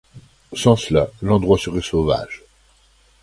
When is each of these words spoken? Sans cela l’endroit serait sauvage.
Sans 0.55 0.77
cela 0.77 1.11
l’endroit 1.21 1.59
serait 1.59 1.79
sauvage. 1.83 2.41